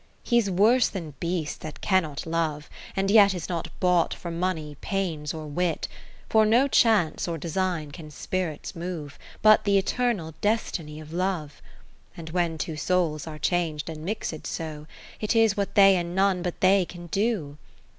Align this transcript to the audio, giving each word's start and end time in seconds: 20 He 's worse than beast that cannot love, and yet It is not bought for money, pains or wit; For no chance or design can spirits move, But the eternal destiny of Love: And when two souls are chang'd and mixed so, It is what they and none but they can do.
20 0.23 0.35
He 0.37 0.41
's 0.41 0.49
worse 0.49 0.89
than 0.89 1.13
beast 1.19 1.61
that 1.61 1.79
cannot 1.79 2.25
love, 2.25 2.71
and 2.95 3.11
yet 3.11 3.35
It 3.35 3.37
is 3.37 3.47
not 3.49 3.67
bought 3.79 4.15
for 4.15 4.31
money, 4.31 4.75
pains 4.81 5.31
or 5.31 5.45
wit; 5.45 5.87
For 6.27 6.43
no 6.43 6.67
chance 6.67 7.27
or 7.27 7.37
design 7.37 7.91
can 7.91 8.09
spirits 8.09 8.75
move, 8.75 9.19
But 9.43 9.63
the 9.63 9.77
eternal 9.77 10.33
destiny 10.41 10.99
of 10.99 11.13
Love: 11.13 11.61
And 12.17 12.31
when 12.31 12.57
two 12.57 12.77
souls 12.77 13.27
are 13.27 13.37
chang'd 13.37 13.87
and 13.91 14.03
mixed 14.03 14.47
so, 14.47 14.87
It 15.19 15.35
is 15.35 15.55
what 15.55 15.75
they 15.75 15.95
and 15.97 16.15
none 16.15 16.41
but 16.41 16.61
they 16.61 16.83
can 16.83 17.05
do. 17.05 17.59